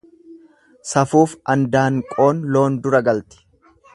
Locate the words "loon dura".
2.57-3.05